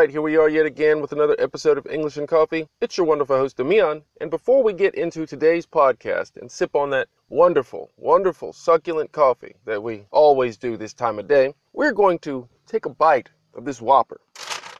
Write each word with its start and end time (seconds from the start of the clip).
right, 0.00 0.10
here 0.10 0.22
we 0.22 0.38
are 0.38 0.48
yet 0.48 0.64
again 0.64 1.02
with 1.02 1.12
another 1.12 1.36
episode 1.38 1.76
of 1.76 1.86
English 1.86 2.16
and 2.16 2.26
Coffee. 2.26 2.66
It's 2.80 2.96
your 2.96 3.06
wonderful 3.06 3.36
host, 3.36 3.58
Mian. 3.58 4.00
And 4.22 4.30
before 4.30 4.62
we 4.62 4.72
get 4.72 4.94
into 4.94 5.26
today's 5.26 5.66
podcast 5.66 6.38
and 6.38 6.50
sip 6.50 6.74
on 6.74 6.88
that 6.88 7.08
wonderful, 7.28 7.90
wonderful, 7.98 8.54
succulent 8.54 9.12
coffee 9.12 9.56
that 9.66 9.82
we 9.82 10.06
always 10.10 10.56
do 10.56 10.78
this 10.78 10.94
time 10.94 11.18
of 11.18 11.28
day, 11.28 11.52
we're 11.74 11.92
going 11.92 12.18
to 12.20 12.48
take 12.66 12.86
a 12.86 12.88
bite 12.88 13.28
of 13.52 13.66
this 13.66 13.82
Whopper. 13.82 14.22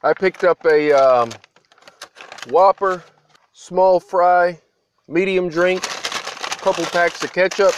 I 0.03 0.15
picked 0.15 0.43
up 0.43 0.65
a 0.65 0.91
um, 0.93 1.31
Whopper, 2.49 3.05
small 3.53 4.01
fry, 4.01 4.59
medium 5.07 5.51
drink, 5.51 5.83
couple 5.83 6.87
packs 6.87 7.23
of 7.23 7.31
ketchup, 7.35 7.75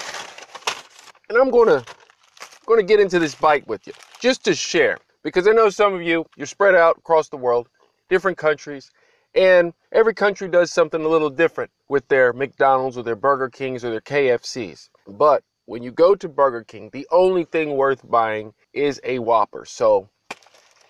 and 1.29 1.37
I'm 1.37 1.51
going 1.51 1.83
to 1.83 2.83
get 2.85 3.01
into 3.01 3.19
this 3.19 3.35
bite 3.35 3.67
with 3.67 3.85
you 3.89 3.95
just 4.21 4.45
to 4.45 4.55
share 4.55 4.99
because 5.23 5.47
I 5.47 5.53
know 5.53 5.71
some 5.71 5.95
of 5.95 6.03
you, 6.03 6.27
you're 6.37 6.47
spread 6.47 6.75
out 6.75 6.99
across 6.99 7.29
the 7.29 7.37
world, 7.37 7.69
different 8.09 8.39
countries, 8.39 8.91
and 9.35 9.73
every 9.93 10.15
country 10.15 10.49
does 10.49 10.73
something 10.73 11.03
a 11.03 11.09
little 11.09 11.31
different 11.31 11.71
with 11.89 12.07
their 12.09 12.33
McDonald's 12.33 12.99
or 12.99 13.03
their 13.03 13.17
Burger 13.17 13.49
Kings 13.49 13.85
or 13.85 13.91
their 13.91 14.01
KFCs. 14.01 14.89
But 15.07 15.43
when 15.67 15.83
you 15.83 15.91
go 15.91 16.15
to 16.15 16.29
Burger 16.29 16.65
King, 16.65 16.91
the 16.93 17.07
only 17.11 17.45
thing 17.45 17.77
worth 17.77 18.09
buying 18.09 18.53
is 18.73 19.01
a 19.05 19.19
Whopper. 19.19 19.65
So 19.65 20.09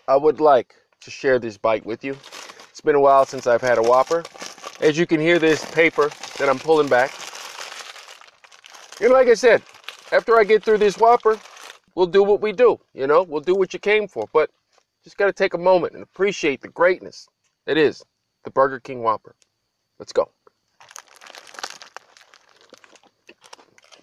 I 0.09 0.17
would 0.17 0.41
like 0.41 0.75
to 1.03 1.11
share 1.11 1.39
this 1.39 1.57
bite 1.59 1.85
with 1.87 2.05
you. 2.05 2.17
It's 2.71 2.81
been 2.81 2.95
a 2.95 3.01
while 3.01 3.27
since 3.27 3.47
I've 3.47 3.61
had 3.61 3.79
a 3.79 3.83
Whopper. 3.83 4.25
As 4.81 4.99
you 4.99 5.07
can 5.07 5.21
hear 5.21 5.39
this 5.39 5.65
paper 5.73 6.11
that 6.39 6.49
I'm 6.49 6.59
pulling 6.59 6.89
back. 6.89 7.13
And 9.01 9.13
like 9.13 9.29
I 9.29 9.35
said, 9.35 9.63
after 10.11 10.39
I 10.39 10.45
get 10.45 10.65
through 10.65 10.79
this 10.79 10.99
Whopper, 10.99 11.39
we'll 11.95 12.07
do 12.07 12.23
what 12.23 12.41
we 12.41 12.53
do. 12.53 12.81
You 12.95 13.07
know, 13.07 13.23
we'll 13.23 13.41
do 13.41 13.55
what 13.55 13.73
you 13.73 13.79
came 13.79 14.09
for. 14.09 14.29
But 14.33 14.51
just 15.05 15.17
got 15.17 15.27
to 15.27 15.33
take 15.33 15.55
a 15.55 15.59
moment 15.59 15.95
and 15.95 16.03
appreciate 16.03 16.61
the 16.61 16.69
greatness 16.69 17.29
that 17.67 17.77
is 17.77 18.05
the 18.45 18.51
Burger 18.51 18.81
King 18.81 19.03
Whopper. 19.03 19.35
Let's 19.99 20.13
go. 20.13 20.31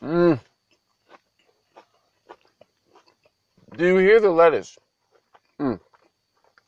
Mmm. 0.02 0.40
Do 3.78 3.86
you 3.86 3.98
hear 3.98 4.20
the 4.20 4.30
lettuce? 4.30 4.78
Mmm. 5.60 5.80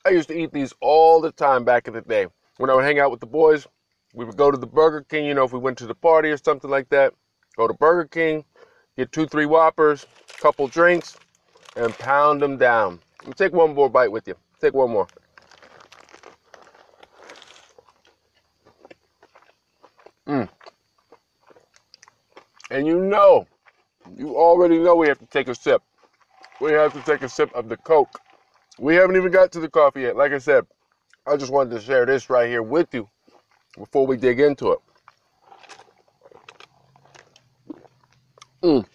I 0.04 0.10
used 0.10 0.28
to 0.28 0.38
eat 0.38 0.52
these 0.52 0.72
all 0.80 1.20
the 1.20 1.32
time 1.32 1.64
back 1.64 1.88
in 1.88 1.94
the 1.94 2.00
day. 2.00 2.26
When 2.58 2.70
I 2.70 2.74
would 2.74 2.84
hang 2.84 2.98
out 2.98 3.10
with 3.10 3.20
the 3.20 3.26
boys, 3.26 3.66
we 4.14 4.24
would 4.24 4.36
go 4.36 4.50
to 4.50 4.58
the 4.58 4.66
Burger 4.66 5.02
King, 5.02 5.24
you 5.24 5.34
know, 5.34 5.44
if 5.44 5.52
we 5.52 5.58
went 5.58 5.78
to 5.78 5.86
the 5.86 5.94
party 5.94 6.28
or 6.28 6.36
something 6.36 6.70
like 6.70 6.88
that. 6.90 7.14
Go 7.56 7.66
to 7.66 7.74
Burger 7.74 8.06
King, 8.06 8.44
get 8.96 9.12
two, 9.12 9.26
three 9.26 9.46
Whoppers, 9.46 10.06
couple 10.42 10.66
drinks, 10.66 11.16
and 11.76 11.96
pound 11.98 12.42
them 12.42 12.56
down. 12.56 12.98
Take 13.36 13.52
one 13.52 13.74
more 13.74 13.88
bite 13.88 14.10
with 14.10 14.26
you. 14.26 14.34
Take 14.60 14.74
one 14.74 14.90
more. 14.90 15.06
Mm. 20.26 20.48
And 22.72 22.86
you 22.86 22.98
know, 22.98 23.46
you 24.16 24.36
already 24.36 24.78
know 24.78 24.96
we 24.96 25.06
have 25.06 25.20
to 25.20 25.26
take 25.26 25.48
a 25.48 25.54
sip. 25.54 25.80
We 26.60 26.72
have 26.72 26.92
to 26.92 27.00
take 27.02 27.22
a 27.22 27.28
sip 27.28 27.54
of 27.54 27.68
the 27.68 27.76
Coke. 27.76 28.20
We 28.78 28.96
haven't 28.96 29.16
even 29.16 29.30
got 29.30 29.52
to 29.52 29.60
the 29.60 29.70
coffee 29.70 30.02
yet. 30.02 30.16
Like 30.16 30.32
I 30.32 30.38
said, 30.38 30.66
I 31.24 31.36
just 31.36 31.52
wanted 31.52 31.70
to 31.70 31.80
share 31.80 32.04
this 32.04 32.28
right 32.28 32.48
here 32.48 32.62
with 32.62 32.92
you 32.92 33.08
before 33.78 34.06
we 34.06 34.16
dig 34.16 34.40
into 34.40 34.72
it. 34.72 34.78
Mm. 38.62 38.86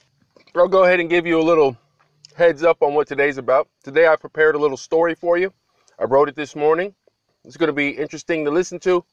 I'll 0.59 0.67
go 0.67 0.85
ahead 0.85 0.99
and 0.99 1.09
give 1.09 1.27
you 1.27 1.39
a 1.39 1.43
little 1.43 1.77
heads 2.35 2.63
up 2.63 2.81
on 2.81 2.95
what 2.95 3.07
today's 3.07 3.37
about. 3.37 3.67
Today 3.83 4.07
I 4.07 4.15
prepared 4.15 4.55
a 4.55 4.57
little 4.57 4.77
story 4.77 5.13
for 5.13 5.37
you. 5.37 5.53
I 5.99 6.05
wrote 6.05 6.29
it 6.29 6.35
this 6.35 6.55
morning. 6.55 6.95
It's 7.45 7.57
going 7.57 7.67
to 7.67 7.73
be 7.73 7.89
interesting 7.89 8.43
to 8.45 8.51
listen 8.51 8.79
to. 8.79 9.05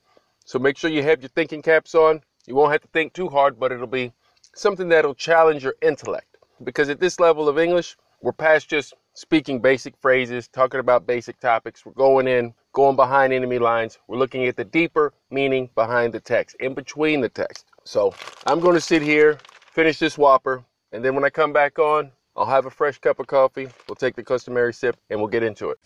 So 0.47 0.59
make 0.59 0.79
sure 0.79 0.91
you 0.91 1.03
have 1.03 1.21
your 1.21 1.29
thinking 1.29 1.61
caps 1.61 1.95
on. 1.95 2.23
You 2.47 2.55
won't 2.55 2.73
have 2.73 2.81
to 2.81 2.89
think 2.89 3.13
too 3.13 3.29
hard, 3.29 3.59
but 3.59 3.73
it'll 3.73 3.87
be 3.87 4.13
something 4.55 4.89
that'll 4.89 5.15
challenge 5.15 5.63
your 5.63 5.75
intellect. 5.83 6.37
Because 6.63 6.89
at 6.89 7.01
this 7.01 7.21
level 7.21 7.49
of 7.49 7.59
English, 7.59 7.97
we're 8.23 8.33
past 8.33 8.69
just 8.69 8.95
speaking 9.13 9.61
basic 9.61 9.97
phrases, 9.99 10.49
talking 10.49 10.81
about 10.81 11.07
basic 11.07 11.39
topics. 11.41 11.85
We're 11.85 11.93
going 11.93 12.27
in, 12.27 12.55
going 12.73 12.97
behind 12.97 13.33
enemy 13.33 13.59
lines. 13.59 13.99
We're 14.09 14.19
looking 14.19 14.47
at 14.47 14.57
the 14.57 14.65
deeper 14.65 15.13
meaning 15.31 15.69
behind 15.75 16.15
the 16.15 16.21
text, 16.21 16.57
in 16.61 16.75
between 16.75 17.21
the 17.21 17.29
text. 17.29 17.67
So 17.85 18.15
I'm 18.47 18.61
going 18.61 18.75
to 18.75 18.81
sit 18.81 19.03
here, 19.03 19.39
finish 19.73 19.99
this 19.99 20.17
Whopper, 20.17 20.65
and 20.95 21.05
then 21.05 21.17
when 21.17 21.25
I 21.25 21.31
come 21.31 21.53
back 21.53 21.81
on, 21.81 22.13
I'll 22.37 22.47
have 22.47 22.67
a 22.67 22.71
fresh 22.71 22.99
cup 22.99 23.19
of 23.19 23.27
coffee. 23.27 23.67
We'll 23.89 23.97
take 23.97 24.15
the 24.15 24.23
customary 24.23 24.73
sip 24.73 24.97
and 25.11 25.19
we'll 25.19 25.29
get 25.29 25.43
into 25.43 25.71
it. 25.71 25.79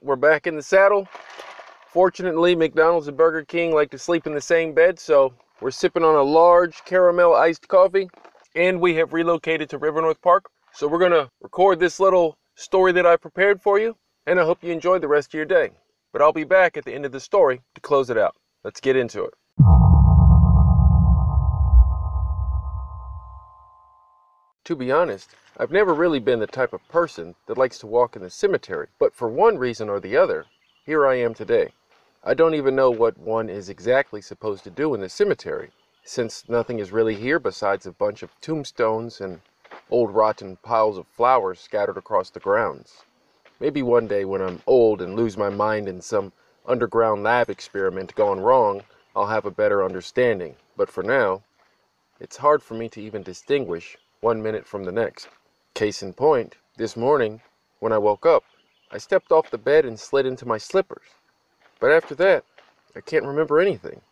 We're 0.00 0.14
back 0.14 0.46
in 0.46 0.54
the 0.54 0.62
saddle. 0.62 1.08
Fortunately, 1.88 2.54
McDonald's 2.54 3.08
and 3.08 3.16
Burger 3.16 3.44
King 3.44 3.74
like 3.74 3.90
to 3.90 3.98
sleep 3.98 4.28
in 4.28 4.34
the 4.34 4.40
same 4.40 4.74
bed, 4.74 5.00
so 5.00 5.34
we're 5.62 5.70
sipping 5.70 6.02
on 6.02 6.16
a 6.16 6.22
large 6.22 6.84
caramel 6.84 7.34
iced 7.34 7.68
coffee, 7.68 8.10
and 8.56 8.80
we 8.80 8.96
have 8.96 9.12
relocated 9.12 9.70
to 9.70 9.78
River 9.78 10.02
North 10.02 10.20
Park. 10.20 10.46
So 10.72 10.88
we're 10.88 10.98
going 10.98 11.12
to 11.12 11.30
record 11.40 11.78
this 11.78 12.00
little 12.00 12.36
story 12.56 12.90
that 12.92 13.06
I 13.06 13.16
prepared 13.16 13.62
for 13.62 13.78
you, 13.78 13.96
and 14.26 14.40
I 14.40 14.44
hope 14.44 14.64
you 14.64 14.72
enjoy 14.72 14.98
the 14.98 15.06
rest 15.06 15.28
of 15.28 15.34
your 15.34 15.44
day. 15.44 15.70
But 16.12 16.20
I'll 16.20 16.32
be 16.32 16.42
back 16.42 16.76
at 16.76 16.84
the 16.84 16.92
end 16.92 17.06
of 17.06 17.12
the 17.12 17.20
story 17.20 17.62
to 17.76 17.80
close 17.80 18.10
it 18.10 18.18
out. 18.18 18.34
Let's 18.64 18.80
get 18.80 18.96
into 18.96 19.22
it. 19.24 19.34
To 24.64 24.76
be 24.76 24.90
honest, 24.90 25.30
I've 25.58 25.70
never 25.70 25.94
really 25.94 26.18
been 26.18 26.40
the 26.40 26.46
type 26.48 26.72
of 26.72 26.86
person 26.88 27.36
that 27.46 27.56
likes 27.56 27.78
to 27.78 27.86
walk 27.86 28.16
in 28.16 28.22
the 28.22 28.30
cemetery, 28.30 28.88
but 28.98 29.14
for 29.14 29.28
one 29.28 29.58
reason 29.58 29.88
or 29.88 30.00
the 30.00 30.16
other, 30.16 30.44
here 30.84 31.06
I 31.06 31.20
am 31.20 31.34
today. 31.34 31.72
I 32.24 32.34
don't 32.34 32.54
even 32.54 32.76
know 32.76 32.92
what 32.92 33.18
one 33.18 33.50
is 33.50 33.68
exactly 33.68 34.20
supposed 34.20 34.62
to 34.62 34.70
do 34.70 34.94
in 34.94 35.00
the 35.00 35.08
cemetery, 35.08 35.72
since 36.04 36.48
nothing 36.48 36.78
is 36.78 36.92
really 36.92 37.16
here 37.16 37.40
besides 37.40 37.84
a 37.84 37.90
bunch 37.90 38.22
of 38.22 38.30
tombstones 38.40 39.20
and 39.20 39.40
old 39.90 40.14
rotten 40.14 40.54
piles 40.62 40.98
of 40.98 41.08
flowers 41.08 41.58
scattered 41.58 41.96
across 41.96 42.30
the 42.30 42.38
grounds. 42.38 43.02
Maybe 43.58 43.82
one 43.82 44.06
day 44.06 44.24
when 44.24 44.40
I'm 44.40 44.62
old 44.68 45.02
and 45.02 45.16
lose 45.16 45.36
my 45.36 45.48
mind 45.48 45.88
in 45.88 46.00
some 46.00 46.32
underground 46.64 47.24
lab 47.24 47.50
experiment 47.50 48.14
gone 48.14 48.38
wrong, 48.38 48.84
I'll 49.16 49.26
have 49.26 49.44
a 49.44 49.50
better 49.50 49.84
understanding. 49.84 50.54
But 50.76 50.88
for 50.88 51.02
now, 51.02 51.42
it's 52.20 52.36
hard 52.36 52.62
for 52.62 52.74
me 52.74 52.88
to 52.90 53.02
even 53.02 53.24
distinguish 53.24 53.98
one 54.20 54.40
minute 54.40 54.64
from 54.64 54.84
the 54.84 54.92
next. 54.92 55.26
Case 55.74 56.04
in 56.04 56.12
point, 56.12 56.54
this 56.76 56.96
morning, 56.96 57.40
when 57.80 57.92
I 57.92 57.98
woke 57.98 58.26
up, 58.26 58.44
I 58.92 58.98
stepped 58.98 59.32
off 59.32 59.50
the 59.50 59.58
bed 59.58 59.84
and 59.84 59.98
slid 59.98 60.24
into 60.24 60.46
my 60.46 60.58
slippers. 60.58 61.02
But 61.82 61.90
after 61.90 62.14
that, 62.14 62.44
I 62.94 63.00
can't 63.00 63.24
remember 63.24 63.58
anything. 63.58 64.02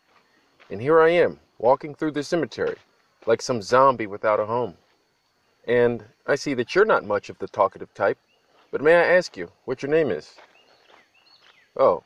And 0.71 0.83
here 0.83 1.01
I 1.01 1.11
am, 1.11 1.39
walking 1.57 1.95
through 1.95 2.11
the 2.11 2.25
cemetery, 2.25 2.75
like 3.27 3.41
some 3.41 3.63
zombie 3.63 4.09
without 4.09 4.41
a 4.41 4.47
home. 4.47 4.77
And 5.69 6.05
I 6.27 6.35
see 6.35 6.53
that 6.55 6.75
you're 6.75 6.85
not 6.85 7.05
much 7.05 7.31
of 7.31 7.39
the 7.39 7.47
talkative 7.47 7.95
type, 7.95 8.19
but 8.73 8.83
may 8.83 8.97
I 8.97 9.15
ask 9.15 9.37
you 9.37 9.53
what 9.67 9.85
your 9.85 9.91
name 9.93 10.11
is? 10.11 10.35
Oh, 11.77 12.03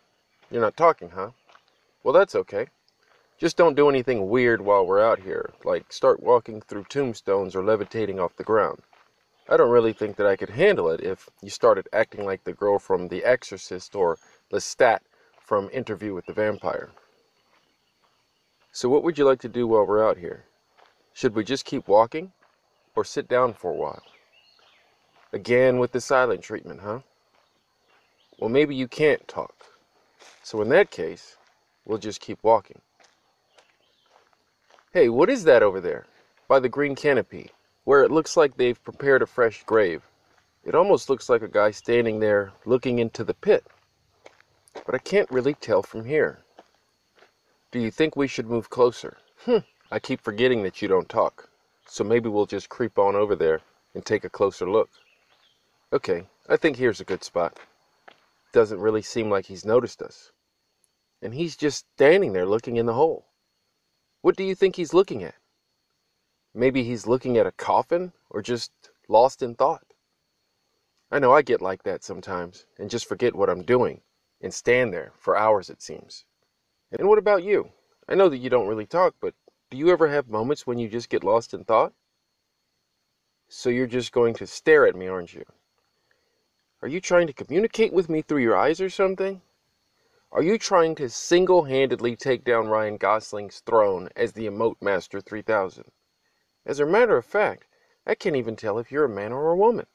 you're 0.50 0.60
not 0.60 0.76
talking, 0.76 1.08
huh? 1.08 1.30
Well, 2.02 2.12
that's 2.12 2.34
okay. 2.34 2.66
Just 3.38 3.56
don't 3.56 3.74
do 3.74 3.88
anything 3.88 4.28
weird 4.28 4.60
while 4.60 4.84
we're 4.84 5.00
out 5.00 5.20
here, 5.20 5.54
like 5.64 5.90
start 5.90 6.22
walking 6.22 6.60
through 6.60 6.84
tombstones 6.90 7.56
or 7.56 7.64
levitating 7.64 8.20
off 8.20 8.36
the 8.36 8.44
ground. 8.44 8.82
I 9.48 9.56
don't 9.56 9.70
really 9.70 9.94
think 9.94 10.16
that 10.16 10.26
I 10.26 10.36
could 10.36 10.50
handle 10.50 10.90
it 10.90 11.00
if 11.00 11.30
you 11.40 11.48
started 11.48 11.88
acting 11.90 12.26
like 12.26 12.44
the 12.44 12.52
girl 12.52 12.78
from 12.78 13.08
The 13.08 13.24
Exorcist 13.24 13.94
or 13.96 14.18
Lestat 14.52 14.98
from 15.44 15.68
Interview 15.74 16.14
with 16.14 16.24
the 16.24 16.32
Vampire. 16.32 16.90
So, 18.72 18.88
what 18.88 19.04
would 19.04 19.18
you 19.18 19.26
like 19.26 19.40
to 19.40 19.48
do 19.48 19.66
while 19.66 19.86
we're 19.86 20.08
out 20.08 20.16
here? 20.16 20.46
Should 21.12 21.34
we 21.34 21.44
just 21.44 21.66
keep 21.66 21.86
walking 21.86 22.32
or 22.96 23.04
sit 23.04 23.28
down 23.28 23.52
for 23.52 23.70
a 23.70 23.76
while? 23.76 24.02
Again 25.32 25.78
with 25.78 25.92
the 25.92 26.00
silent 26.00 26.42
treatment, 26.42 26.80
huh? 26.80 27.00
Well, 28.38 28.48
maybe 28.48 28.74
you 28.74 28.88
can't 28.88 29.28
talk. 29.28 29.66
So, 30.42 30.62
in 30.62 30.70
that 30.70 30.90
case, 30.90 31.36
we'll 31.84 31.98
just 31.98 32.20
keep 32.20 32.38
walking. 32.42 32.80
Hey, 34.92 35.10
what 35.10 35.28
is 35.28 35.44
that 35.44 35.62
over 35.62 35.80
there? 35.80 36.06
By 36.48 36.58
the 36.58 36.68
green 36.70 36.94
canopy, 36.94 37.50
where 37.84 38.02
it 38.02 38.10
looks 38.10 38.36
like 38.36 38.56
they've 38.56 38.82
prepared 38.82 39.20
a 39.20 39.26
fresh 39.26 39.62
grave. 39.64 40.02
It 40.64 40.74
almost 40.74 41.10
looks 41.10 41.28
like 41.28 41.42
a 41.42 41.48
guy 41.48 41.70
standing 41.70 42.18
there 42.18 42.52
looking 42.64 42.98
into 42.98 43.24
the 43.24 43.34
pit 43.34 43.66
but 44.86 44.94
I 44.94 44.98
can't 44.98 45.30
really 45.30 45.54
tell 45.54 45.82
from 45.82 46.04
here. 46.04 46.44
Do 47.70 47.80
you 47.80 47.90
think 47.90 48.14
we 48.14 48.28
should 48.28 48.48
move 48.48 48.70
closer? 48.70 49.16
Hmm, 49.44 49.58
I 49.90 49.98
keep 49.98 50.20
forgetting 50.20 50.62
that 50.62 50.80
you 50.80 50.88
don't 50.88 51.08
talk, 51.08 51.48
so 51.86 52.04
maybe 52.04 52.28
we'll 52.28 52.46
just 52.46 52.68
creep 52.68 52.98
on 52.98 53.14
over 53.14 53.34
there 53.34 53.60
and 53.94 54.04
take 54.04 54.24
a 54.24 54.30
closer 54.30 54.70
look. 54.70 54.90
Okay, 55.92 56.26
I 56.48 56.56
think 56.56 56.76
here's 56.76 57.00
a 57.00 57.04
good 57.04 57.24
spot. 57.24 57.58
doesn't 58.52 58.80
really 58.80 59.02
seem 59.02 59.30
like 59.30 59.46
he's 59.46 59.64
noticed 59.64 60.02
us. 60.02 60.30
And 61.20 61.34
he's 61.34 61.56
just 61.56 61.86
standing 61.94 62.32
there 62.32 62.46
looking 62.46 62.76
in 62.76 62.86
the 62.86 62.94
hole. 62.94 63.26
What 64.20 64.36
do 64.36 64.44
you 64.44 64.54
think 64.54 64.76
he's 64.76 64.94
looking 64.94 65.22
at? 65.22 65.34
Maybe 66.54 66.84
he's 66.84 67.06
looking 67.06 67.36
at 67.36 67.46
a 67.46 67.52
coffin 67.52 68.12
or 68.30 68.42
just 68.42 68.70
lost 69.08 69.42
in 69.42 69.54
thought. 69.54 69.86
I 71.10 71.18
know 71.18 71.32
I 71.32 71.42
get 71.42 71.60
like 71.60 71.82
that 71.82 72.04
sometimes 72.04 72.66
and 72.78 72.90
just 72.90 73.08
forget 73.08 73.34
what 73.34 73.50
I'm 73.50 73.62
doing 73.62 74.02
and 74.44 74.52
stand 74.52 74.92
there 74.92 75.10
for 75.18 75.36
hours, 75.36 75.70
it 75.70 75.80
seems. 75.80 76.26
And 76.92 77.08
what 77.08 77.18
about 77.18 77.42
you? 77.42 77.70
I 78.06 78.14
know 78.14 78.28
that 78.28 78.38
you 78.38 78.50
don't 78.50 78.68
really 78.68 78.84
talk, 78.84 79.14
but 79.18 79.34
do 79.70 79.78
you 79.78 79.88
ever 79.88 80.08
have 80.08 80.28
moments 80.28 80.66
when 80.66 80.78
you 80.78 80.86
just 80.86 81.08
get 81.08 81.24
lost 81.24 81.54
in 81.54 81.64
thought? 81.64 81.94
So 83.48 83.70
you're 83.70 83.86
just 83.86 84.12
going 84.12 84.34
to 84.34 84.46
stare 84.46 84.86
at 84.86 84.94
me, 84.94 85.08
aren't 85.08 85.32
you? 85.32 85.44
Are 86.82 86.88
you 86.88 87.00
trying 87.00 87.26
to 87.26 87.32
communicate 87.32 87.94
with 87.94 88.10
me 88.10 88.20
through 88.20 88.42
your 88.42 88.54
eyes 88.54 88.82
or 88.82 88.90
something? 88.90 89.40
Are 90.30 90.42
you 90.42 90.58
trying 90.58 90.94
to 90.96 91.08
single 91.08 91.64
handedly 91.64 92.14
take 92.14 92.44
down 92.44 92.68
Ryan 92.68 92.98
Gosling's 92.98 93.60
throne 93.60 94.10
as 94.14 94.32
the 94.32 94.46
Emote 94.46 94.82
Master 94.82 95.22
3000? 95.22 95.90
As 96.66 96.80
a 96.80 96.86
matter 96.86 97.16
of 97.16 97.24
fact, 97.24 97.66
I 98.06 98.14
can't 98.14 98.36
even 98.36 98.56
tell 98.56 98.78
if 98.78 98.92
you're 98.92 99.06
a 99.06 99.08
man 99.08 99.32
or 99.32 99.50
a 99.50 99.56
woman. 99.56 99.86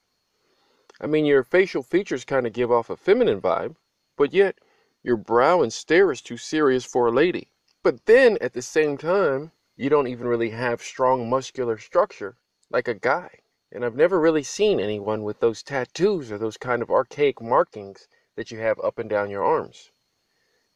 I 1.00 1.06
mean, 1.06 1.26
your 1.26 1.44
facial 1.44 1.84
features 1.84 2.26
kind 2.26 2.48
of 2.48 2.54
give 2.54 2.72
off 2.72 2.90
a 2.90 2.98
feminine 2.98 3.40
vibe, 3.40 3.76
but 4.20 4.34
yet 4.34 4.60
your 5.02 5.16
brow 5.16 5.62
and 5.62 5.72
stare 5.72 6.12
is 6.12 6.22
too 6.22 6.36
serious 6.36 6.84
for 6.84 7.08
a 7.08 7.12
lady. 7.12 7.54
But 7.82 8.06
then 8.06 8.38
at 8.42 8.52
the 8.52 8.62
same 8.62 8.98
time, 8.98 9.54
you 9.78 9.90
don't 9.90 10.08
even 10.10 10.28
really 10.28 10.50
have 10.50 10.82
strong 10.82 11.30
muscular 11.30 11.78
structure 11.78 12.36
like 12.70 12.90
a 12.90 12.94
guy. 12.94 13.40
And 13.72 13.86
I've 13.86 13.96
never 13.96 14.20
really 14.20 14.44
seen 14.44 14.78
anyone 14.78 15.24
with 15.24 15.40
those 15.40 15.64
tattoos 15.64 16.34
or 16.34 16.38
those 16.38 16.58
kind 16.58 16.82
of 16.82 16.90
archaic 16.90 17.42
markings 17.42 18.10
that 18.36 18.52
you 18.52 18.60
have 18.60 18.78
up 18.82 19.00
and 19.00 19.10
down 19.10 19.30
your 19.30 19.46
arms. 19.46 19.92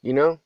You 0.01 0.13
know, 0.13 0.39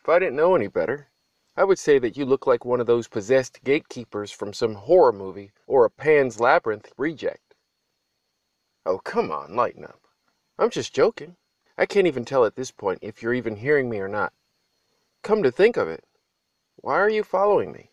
if 0.00 0.08
I 0.08 0.18
didn't 0.18 0.34
know 0.34 0.56
any 0.56 0.66
better, 0.66 1.10
I 1.56 1.62
would 1.62 1.78
say 1.78 2.00
that 2.00 2.16
you 2.16 2.24
look 2.24 2.44
like 2.44 2.64
one 2.64 2.80
of 2.80 2.88
those 2.88 3.06
possessed 3.06 3.62
gatekeepers 3.62 4.32
from 4.32 4.52
some 4.52 4.74
horror 4.74 5.12
movie 5.12 5.52
or 5.68 5.84
a 5.84 5.90
Pan's 5.90 6.40
Labyrinth 6.40 6.92
reject. 6.96 7.54
Oh, 8.84 8.98
come 8.98 9.30
on, 9.30 9.54
lighten 9.54 9.84
up. 9.84 10.08
I'm 10.58 10.70
just 10.70 10.92
joking. 10.92 11.36
I 11.80 11.86
can't 11.86 12.06
even 12.06 12.26
tell 12.26 12.44
at 12.44 12.56
this 12.56 12.70
point 12.70 12.98
if 13.00 13.22
you're 13.22 13.32
even 13.32 13.56
hearing 13.56 13.88
me 13.88 14.00
or 14.00 14.06
not. 14.06 14.34
Come 15.22 15.42
to 15.42 15.50
think 15.50 15.78
of 15.78 15.88
it, 15.88 16.04
why 16.76 16.98
are 16.98 17.08
you 17.08 17.24
following 17.24 17.72
me? 17.72 17.88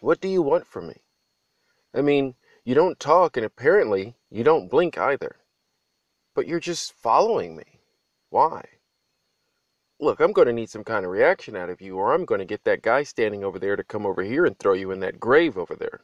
What 0.00 0.20
do 0.20 0.28
you 0.28 0.42
want 0.42 0.66
from 0.66 0.88
me? 0.88 0.96
I 1.94 2.02
mean, 2.02 2.34
you 2.64 2.74
don't 2.74 3.00
talk, 3.00 3.38
and 3.38 3.46
apparently 3.46 4.16
you 4.28 4.44
don't 4.44 4.68
blink 4.68 4.98
either. 4.98 5.36
But 6.34 6.46
you're 6.46 6.60
just 6.60 6.92
following 6.92 7.56
me. 7.56 7.80
Why? 8.28 8.62
Look, 9.98 10.20
I'm 10.20 10.32
going 10.32 10.48
to 10.48 10.52
need 10.52 10.68
some 10.68 10.84
kind 10.84 11.06
of 11.06 11.10
reaction 11.10 11.56
out 11.56 11.70
of 11.70 11.80
you, 11.80 11.96
or 11.96 12.12
I'm 12.12 12.26
going 12.26 12.40
to 12.40 12.44
get 12.44 12.64
that 12.64 12.82
guy 12.82 13.04
standing 13.04 13.42
over 13.42 13.58
there 13.58 13.76
to 13.76 13.84
come 13.84 14.04
over 14.04 14.22
here 14.22 14.44
and 14.44 14.58
throw 14.58 14.74
you 14.74 14.90
in 14.90 15.00
that 15.00 15.18
grave 15.18 15.56
over 15.56 15.74
there. 15.74 16.02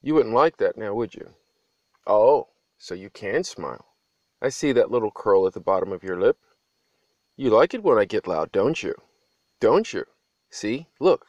You 0.00 0.14
wouldn't 0.14 0.34
like 0.34 0.58
that 0.58 0.78
now, 0.78 0.94
would 0.94 1.16
you? 1.16 1.30
Oh, 2.06 2.50
so 2.78 2.94
you 2.94 3.10
can 3.10 3.42
smile. 3.42 3.95
I 4.40 4.48
see 4.48 4.72
that 4.72 4.90
little 4.90 5.10
curl 5.10 5.46
at 5.46 5.54
the 5.54 5.60
bottom 5.60 5.92
of 5.92 6.02
your 6.02 6.20
lip. 6.20 6.38
You 7.36 7.50
like 7.50 7.74
it 7.74 7.82
when 7.82 7.98
I 7.98 8.04
get 8.04 8.26
loud, 8.26 8.52
don't 8.52 8.82
you? 8.82 8.94
Don't 9.60 9.92
you? 9.92 10.04
See, 10.50 10.86
look, 11.00 11.26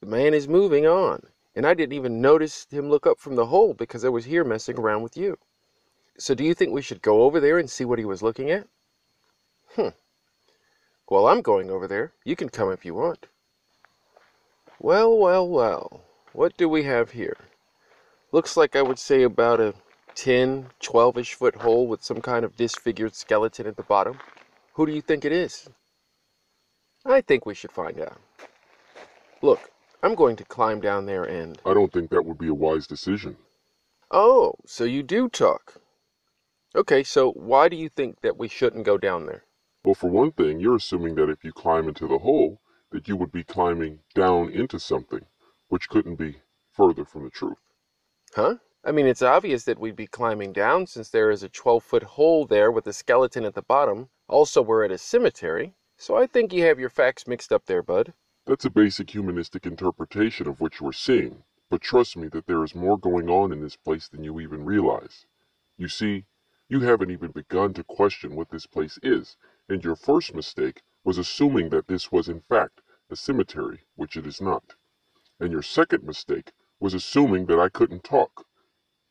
the 0.00 0.06
man 0.06 0.34
is 0.34 0.48
moving 0.48 0.86
on 0.86 1.26
and 1.54 1.66
I 1.66 1.74
didn't 1.74 1.94
even 1.94 2.20
notice 2.20 2.66
him 2.70 2.88
look 2.88 3.06
up 3.06 3.18
from 3.18 3.36
the 3.36 3.46
hole 3.46 3.74
because 3.74 4.04
I 4.04 4.08
was 4.08 4.24
here 4.24 4.44
messing 4.44 4.78
around 4.78 5.02
with 5.02 5.16
you. 5.16 5.38
So 6.18 6.34
do 6.34 6.44
you 6.44 6.54
think 6.54 6.72
we 6.72 6.82
should 6.82 7.02
go 7.02 7.22
over 7.22 7.40
there 7.40 7.58
and 7.58 7.68
see 7.70 7.84
what 7.84 7.98
he 7.98 8.04
was 8.04 8.22
looking 8.22 8.50
at? 8.50 8.66
Hmm. 9.74 9.88
Well, 11.08 11.26
I'm 11.26 11.42
going 11.42 11.70
over 11.70 11.88
there. 11.88 12.12
You 12.24 12.36
can 12.36 12.48
come 12.48 12.70
if 12.70 12.84
you 12.84 12.94
want. 12.94 13.26
Well, 14.78 15.16
well, 15.16 15.48
well. 15.48 16.02
What 16.32 16.56
do 16.56 16.68
we 16.68 16.84
have 16.84 17.10
here? 17.10 17.36
Looks 18.32 18.56
like 18.56 18.76
I 18.76 18.82
would 18.82 18.98
say 18.98 19.22
about 19.22 19.60
a 19.60 19.74
10, 20.14 20.68
12-ish 20.82 21.34
foot 21.34 21.56
hole 21.56 21.86
with 21.86 22.02
some 22.02 22.20
kind 22.20 22.44
of 22.44 22.56
disfigured 22.56 23.14
skeleton 23.14 23.66
at 23.66 23.76
the 23.76 23.82
bottom. 23.82 24.18
Who 24.74 24.86
do 24.86 24.92
you 24.92 25.00
think 25.00 25.24
it 25.24 25.32
is? 25.32 25.68
I 27.04 27.20
think 27.20 27.46
we 27.46 27.54
should 27.54 27.72
find 27.72 27.98
out. 28.00 28.18
Look, 29.42 29.70
I'm 30.02 30.14
going 30.14 30.36
to 30.36 30.44
climb 30.44 30.80
down 30.80 31.06
there 31.06 31.24
and... 31.24 31.60
I 31.64 31.74
don't 31.74 31.92
think 31.92 32.10
that 32.10 32.24
would 32.24 32.38
be 32.38 32.48
a 32.48 32.54
wise 32.54 32.86
decision. 32.86 33.36
Oh, 34.10 34.54
so 34.66 34.84
you 34.84 35.02
do 35.02 35.28
talk. 35.28 35.80
Okay, 36.74 37.02
so 37.02 37.32
why 37.32 37.68
do 37.68 37.76
you 37.76 37.88
think 37.88 38.20
that 38.20 38.36
we 38.36 38.48
shouldn't 38.48 38.84
go 38.84 38.98
down 38.98 39.26
there? 39.26 39.44
Well, 39.84 39.94
for 39.94 40.10
one 40.10 40.32
thing, 40.32 40.60
you're 40.60 40.76
assuming 40.76 41.14
that 41.16 41.30
if 41.30 41.42
you 41.42 41.52
climb 41.52 41.88
into 41.88 42.06
the 42.06 42.18
hole, 42.18 42.60
that 42.92 43.08
you 43.08 43.16
would 43.16 43.32
be 43.32 43.44
climbing 43.44 44.00
down 44.14 44.50
into 44.50 44.78
something, 44.78 45.24
which 45.68 45.88
couldn't 45.88 46.16
be 46.16 46.36
further 46.70 47.04
from 47.04 47.24
the 47.24 47.30
truth. 47.30 47.58
Huh? 48.34 48.56
I 48.82 48.92
mean, 48.92 49.06
it's 49.06 49.20
obvious 49.20 49.64
that 49.64 49.78
we'd 49.78 49.94
be 49.94 50.06
climbing 50.06 50.54
down 50.54 50.86
since 50.86 51.10
there 51.10 51.30
is 51.30 51.42
a 51.42 51.50
12 51.50 51.84
foot 51.84 52.02
hole 52.02 52.46
there 52.46 52.70
with 52.70 52.86
a 52.86 52.94
skeleton 52.94 53.44
at 53.44 53.54
the 53.54 53.60
bottom. 53.60 54.08
Also, 54.26 54.62
we're 54.62 54.84
at 54.84 54.90
a 54.90 54.96
cemetery. 54.96 55.74
So 55.98 56.16
I 56.16 56.26
think 56.26 56.50
you 56.50 56.64
have 56.64 56.80
your 56.80 56.88
facts 56.88 57.26
mixed 57.26 57.52
up 57.52 57.66
there, 57.66 57.82
bud. 57.82 58.14
That's 58.46 58.64
a 58.64 58.70
basic 58.70 59.10
humanistic 59.10 59.66
interpretation 59.66 60.48
of 60.48 60.62
what 60.62 60.80
you 60.80 60.88
are 60.88 60.94
seeing, 60.94 61.44
but 61.68 61.82
trust 61.82 62.16
me 62.16 62.28
that 62.28 62.46
there 62.46 62.64
is 62.64 62.74
more 62.74 62.98
going 62.98 63.28
on 63.28 63.52
in 63.52 63.60
this 63.60 63.76
place 63.76 64.08
than 64.08 64.24
you 64.24 64.40
even 64.40 64.64
realize. 64.64 65.26
You 65.76 65.88
see, 65.88 66.24
you 66.70 66.80
haven't 66.80 67.10
even 67.10 67.32
begun 67.32 67.74
to 67.74 67.84
question 67.84 68.34
what 68.34 68.48
this 68.48 68.66
place 68.66 68.98
is, 69.02 69.36
and 69.68 69.84
your 69.84 69.94
first 69.94 70.34
mistake 70.34 70.80
was 71.04 71.18
assuming 71.18 71.68
that 71.68 71.86
this 71.86 72.10
was 72.10 72.30
in 72.30 72.40
fact 72.40 72.80
a 73.10 73.16
cemetery, 73.16 73.80
which 73.96 74.16
it 74.16 74.26
is 74.26 74.40
not. 74.40 74.74
And 75.38 75.52
your 75.52 75.62
second 75.62 76.04
mistake 76.04 76.52
was 76.78 76.94
assuming 76.94 77.44
that 77.46 77.60
I 77.60 77.68
couldn't 77.68 78.04
talk, 78.04 78.46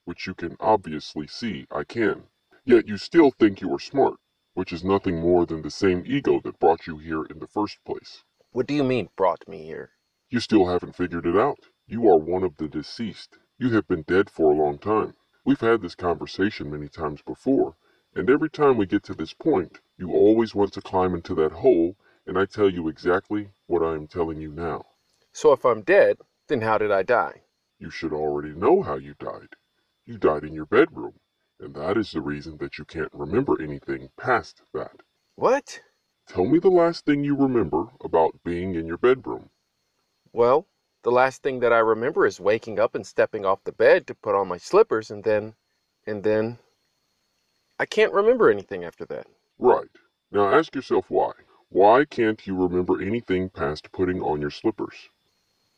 which 0.10 0.26
you 0.26 0.34
can 0.34 0.58
obviously 0.60 1.28
see 1.28 1.68
I 1.70 1.84
can. 1.84 2.24
Yet 2.66 2.88
you 2.88 2.98
still 2.98 3.30
think 3.30 3.62
you 3.62 3.72
are 3.76 3.80
smart, 3.80 4.16
which 4.56 4.74
is 4.74 4.84
nothing 4.84 5.22
more 5.22 5.46
than 5.46 5.62
the 5.62 5.70
same 5.70 6.02
ego 6.04 6.42
that 6.44 6.58
brought 6.58 6.88
you 6.88 6.98
here 6.98 7.26
in 7.26 7.38
the 7.38 7.46
first 7.46 7.78
place. 7.86 8.24
What 8.52 8.66
do 8.66 8.74
you 8.74 8.84
mean, 8.84 9.10
brought 9.16 9.48
me 9.48 9.66
here? 9.66 9.92
You 10.28 10.40
still 10.40 10.66
haven't 10.66 10.96
figured 10.96 11.28
it 11.28 11.38
out. 11.38 11.60
You 11.86 12.10
are 12.10 12.18
one 12.18 12.42
of 12.42 12.58
the 12.58 12.68
deceased. 12.68 13.38
You 13.60 13.70
have 13.76 13.88
been 13.88 14.02
dead 14.02 14.32
for 14.32 14.52
a 14.52 14.56
long 14.56 14.80
time. 14.80 15.14
We've 15.46 15.60
had 15.60 15.84
this 15.84 15.94
conversation 15.94 16.72
many 16.72 16.88
times 16.88 17.22
before, 17.22 17.76
and 18.16 18.32
every 18.32 18.50
time 18.50 18.78
we 18.78 18.88
get 18.88 19.04
to 19.04 19.14
this 19.14 19.36
point, 19.36 19.80
you 19.96 20.12
always 20.12 20.56
want 20.56 20.74
to 20.74 20.82
climb 20.82 21.14
into 21.14 21.36
that 21.36 21.52
hole, 21.52 21.96
and 22.26 22.36
I 22.36 22.46
tell 22.46 22.68
you 22.68 22.88
exactly 22.88 23.52
what 23.68 23.84
I 23.84 23.94
am 23.94 24.08
telling 24.08 24.42
you 24.42 24.52
now. 24.52 24.88
So 25.34 25.52
if 25.52 25.64
I'm 25.64 25.84
dead, 25.84 26.18
then 26.48 26.62
how 26.62 26.80
did 26.80 26.92
I 26.92 27.04
die? 27.04 27.44
You 27.78 27.92
should 27.92 28.12
already 28.12 28.56
know 28.56 28.82
how 28.82 28.96
you 28.96 29.14
died. 29.20 29.56
You 30.10 30.18
died 30.18 30.44
in 30.44 30.56
your 30.56 30.66
bedroom, 30.66 31.20
and 31.60 31.76
that 31.76 31.96
is 31.96 32.14
the 32.14 32.22
reason 32.22 32.58
that 32.58 32.80
you 32.80 32.84
can't 32.84 33.14
remember 33.14 33.62
anything 33.62 34.10
past 34.18 34.64
that. 34.74 35.04
What? 35.36 35.82
Tell 36.28 36.46
me 36.46 36.58
the 36.58 36.72
last 36.72 37.06
thing 37.06 37.24
you 37.24 37.36
remember 37.36 37.90
about 38.04 38.44
being 38.44 38.74
in 38.74 38.88
your 38.88 38.98
bedroom. 38.98 39.52
Well, 40.34 40.66
the 41.04 41.12
last 41.12 41.44
thing 41.44 41.60
that 41.60 41.72
I 41.72 41.78
remember 41.78 42.26
is 42.26 42.40
waking 42.40 42.80
up 42.80 42.96
and 42.96 43.06
stepping 43.06 43.46
off 43.46 43.64
the 43.64 43.72
bed 43.72 44.08
to 44.08 44.16
put 44.16 44.34
on 44.34 44.48
my 44.48 44.58
slippers 44.58 45.12
and 45.12 45.24
then, 45.24 45.54
and 46.08 46.24
then, 46.24 46.58
I 47.78 47.86
can't 47.86 48.12
remember 48.12 48.50
anything 48.50 48.84
after 48.84 49.06
that. 49.06 49.28
Right. 49.60 49.92
Now 50.32 50.50
ask 50.50 50.74
yourself 50.74 51.06
why. 51.10 51.34
Why 51.70 52.04
can't 52.04 52.48
you 52.48 52.56
remember 52.56 53.00
anything 53.00 53.48
past 53.48 53.92
putting 53.92 54.24
on 54.24 54.42
your 54.42 54.50
slippers? 54.50 55.10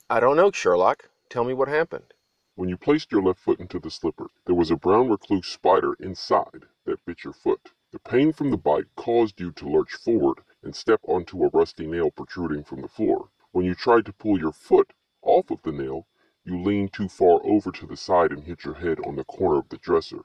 I 0.10 0.22
don't 0.22 0.38
know, 0.38 0.52
Sherlock. 0.52 1.10
Tell 1.28 1.44
me 1.44 1.54
what 1.54 1.68
happened. 1.68 2.14
When 2.62 2.70
you 2.70 2.78
placed 2.78 3.12
your 3.12 3.24
left 3.24 3.40
foot 3.40 3.60
into 3.60 3.80
the 3.80 3.90
slipper, 3.90 4.30
there 4.46 4.54
was 4.54 4.70
a 4.70 4.76
brown 4.76 5.10
recluse 5.10 5.48
spider 5.48 5.96
inside 5.96 6.68
that 6.86 7.04
bit 7.06 7.24
your 7.24 7.34
foot. 7.34 7.72
The 7.90 7.98
pain 7.98 8.34
from 8.34 8.52
the 8.52 8.58
bite 8.58 8.96
caused 8.96 9.42
you 9.42 9.52
to 9.54 9.68
lurch 9.68 9.94
forward 9.96 10.44
and 10.62 10.76
step 10.76 11.00
onto 11.02 11.44
a 11.44 11.50
rusty 11.50 11.88
nail 11.88 12.12
protruding 12.12 12.64
from 12.64 12.82
the 12.84 12.88
floor. 12.88 13.32
When 13.52 13.66
you 13.66 13.74
tried 13.74 14.06
to 14.06 14.14
pull 14.14 14.38
your 14.38 14.52
foot 14.52 14.94
off 15.24 15.50
of 15.50 15.64
the 15.64 15.72
nail, 15.72 16.06
you 16.46 16.62
leaned 16.62 16.94
too 16.94 17.10
far 17.10 17.44
over 17.44 17.72
to 17.72 17.88
the 17.88 17.98
side 17.98 18.32
and 18.32 18.44
hit 18.44 18.64
your 18.64 18.76
head 18.76 19.00
on 19.08 19.16
the 19.16 19.24
corner 19.24 19.58
of 19.58 19.70
the 19.70 19.80
dresser. 19.80 20.22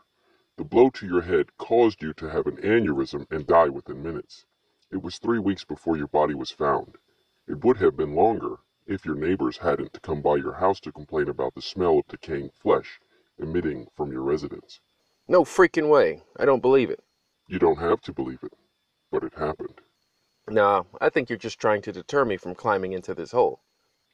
The 0.58 0.64
blow 0.64 0.90
to 0.90 1.06
your 1.06 1.22
head 1.22 1.56
caused 1.56 2.02
you 2.02 2.12
to 2.12 2.28
have 2.28 2.46
an 2.46 2.58
aneurysm 2.58 3.32
and 3.32 3.46
die 3.46 3.70
within 3.70 4.02
minutes. 4.02 4.44
It 4.90 5.00
was 5.00 5.16
three 5.16 5.38
weeks 5.38 5.64
before 5.64 5.96
your 5.96 6.08
body 6.08 6.34
was 6.34 6.50
found. 6.50 6.98
It 7.48 7.64
would 7.64 7.78
have 7.78 7.96
been 7.96 8.14
longer 8.14 8.58
if 8.86 9.04
your 9.04 9.16
neighbors 9.16 9.58
hadn't 9.58 10.00
come 10.02 10.22
by 10.22 10.36
your 10.36 10.54
house 10.54 10.80
to 10.80 10.92
complain 10.92 11.28
about 11.28 11.54
the 11.54 11.62
smell 11.62 11.98
of 11.98 12.08
decaying 12.08 12.50
flesh 12.50 13.00
emitting 13.38 13.86
from 13.94 14.12
your 14.12 14.22
residence. 14.22 14.80
No 15.28 15.44
freaking 15.44 15.88
way. 15.88 16.22
I 16.38 16.44
don't 16.44 16.62
believe 16.62 16.90
it. 16.90 17.02
You 17.48 17.58
don't 17.58 17.78
have 17.78 18.00
to 18.02 18.12
believe 18.12 18.42
it, 18.42 18.52
but 19.10 19.24
it 19.24 19.34
happened. 19.34 19.80
No, 20.48 20.86
I 21.00 21.10
think 21.10 21.28
you're 21.28 21.38
just 21.38 21.60
trying 21.60 21.82
to 21.82 21.92
deter 21.92 22.24
me 22.24 22.36
from 22.36 22.54
climbing 22.54 22.92
into 22.92 23.14
this 23.14 23.32
hole. 23.32 23.60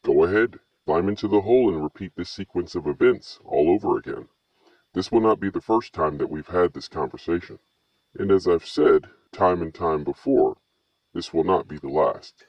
Go 0.02 0.24
ahead, 0.24 0.58
climb 0.86 1.08
into 1.08 1.28
the 1.28 1.42
hole 1.42 1.68
and 1.68 1.82
repeat 1.82 2.12
this 2.16 2.30
sequence 2.30 2.74
of 2.74 2.86
events 2.86 3.38
all 3.44 3.70
over 3.70 3.98
again. 3.98 4.28
This 4.94 5.12
will 5.12 5.20
not 5.20 5.40
be 5.40 5.50
the 5.50 5.60
first 5.60 5.92
time 5.92 6.18
that 6.18 6.30
we've 6.30 6.48
had 6.48 6.72
this 6.72 6.88
conversation. 6.88 7.58
And 8.18 8.30
as 8.30 8.48
I've 8.48 8.66
said 8.66 9.08
time 9.32 9.62
and 9.62 9.74
time 9.74 10.04
before, 10.04 10.56
this 11.14 11.32
will 11.32 11.44
not 11.44 11.68
be 11.68 11.78
the 11.78 11.88
last. 11.88 12.46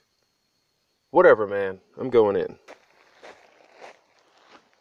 Whatever, 1.14 1.46
man. 1.46 1.80
I'm 2.00 2.10
going 2.10 2.36
in. 2.36 2.58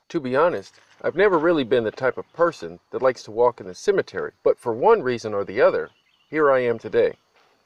To 0.08 0.18
be 0.18 0.34
honest, 0.34 0.80
I've 1.02 1.14
never 1.14 1.38
really 1.38 1.62
been 1.62 1.84
the 1.84 1.90
type 1.90 2.16
of 2.16 2.32
person 2.32 2.80
that 2.90 3.02
likes 3.02 3.22
to 3.24 3.30
walk 3.30 3.60
in 3.60 3.66
the 3.66 3.74
cemetery, 3.74 4.32
but 4.42 4.58
for 4.58 4.72
one 4.72 5.02
reason 5.02 5.34
or 5.34 5.44
the 5.44 5.60
other, 5.60 5.90
here 6.30 6.50
I 6.50 6.60
am 6.60 6.78
today. 6.78 7.18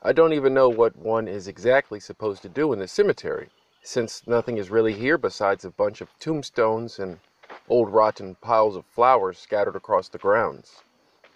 I 0.03 0.13
don't 0.13 0.33
even 0.33 0.53
know 0.53 0.69
what 0.69 0.97
one 0.97 1.29
is 1.29 1.47
exactly 1.47 2.01
supposed 2.01 2.43
to 2.43 2.49
do 2.49 2.73
in 2.73 2.81
the 2.81 2.89
cemetery, 2.89 3.51
since 3.85 4.27
nothing 4.27 4.57
is 4.57 4.69
really 4.69 4.95
here 4.95 5.17
besides 5.17 5.65
a 5.65 5.71
bunch 5.71 6.01
of 6.01 6.09
tombstones 6.19 6.99
and 6.99 7.21
old 7.69 7.91
rotten 7.91 8.35
piles 8.41 8.75
of 8.75 8.85
flowers 8.87 9.39
scattered 9.39 9.77
across 9.77 10.09
the 10.09 10.19
grounds. 10.19 10.83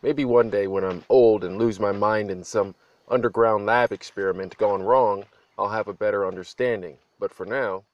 Maybe 0.03 0.25
one 0.25 0.51
day 0.51 0.67
when 0.67 0.83
I'm 0.83 1.05
old 1.09 1.45
and 1.45 1.59
lose 1.59 1.79
my 1.79 1.93
mind 1.93 2.29
in 2.29 2.43
some 2.43 2.75
underground 3.09 3.67
lab 3.67 3.93
experiment 3.93 4.59
gone 4.59 4.83
wrong, 4.83 5.27
I'll 5.57 5.69
have 5.69 5.87
a 5.87 5.93
better 5.93 6.27
understanding. 6.27 6.99
But 7.21 7.35
for 7.35 7.45
now, 7.45 7.85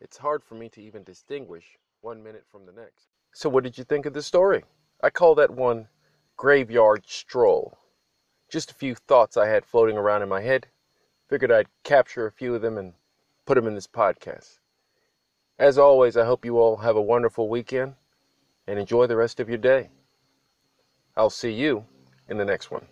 it's 0.00 0.18
hard 0.18 0.42
for 0.42 0.56
me 0.56 0.68
to 0.70 0.82
even 0.82 1.04
distinguish 1.04 1.78
one 2.00 2.22
minute 2.22 2.44
from 2.50 2.66
the 2.66 2.72
next. 2.72 3.06
So, 3.32 3.48
what 3.48 3.62
did 3.62 3.78
you 3.78 3.84
think 3.84 4.04
of 4.04 4.14
the 4.14 4.22
story? 4.22 4.64
I 5.00 5.10
call 5.10 5.36
that 5.36 5.52
one 5.52 5.86
Graveyard 6.36 7.04
Stroll. 7.06 7.78
Just 8.50 8.72
a 8.72 8.74
few 8.74 8.96
thoughts 8.96 9.36
I 9.36 9.46
had 9.46 9.64
floating 9.64 9.96
around 9.96 10.22
in 10.22 10.28
my 10.28 10.40
head. 10.40 10.66
Figured 11.28 11.52
I'd 11.52 11.68
capture 11.84 12.26
a 12.26 12.32
few 12.32 12.54
of 12.56 12.62
them 12.62 12.76
and 12.76 12.94
put 13.46 13.54
them 13.54 13.68
in 13.68 13.76
this 13.76 13.86
podcast. 13.86 14.58
As 15.56 15.78
always, 15.78 16.16
I 16.16 16.24
hope 16.24 16.44
you 16.44 16.58
all 16.58 16.78
have 16.78 16.96
a 16.96 17.02
wonderful 17.02 17.48
weekend 17.48 17.94
and 18.66 18.78
enjoy 18.78 19.06
the 19.06 19.16
rest 19.16 19.38
of 19.38 19.48
your 19.48 19.58
day. 19.58 19.90
I'll 21.16 21.30
see 21.30 21.52
you 21.52 21.84
in 22.28 22.38
the 22.38 22.44
next 22.44 22.72
one. 22.72 22.88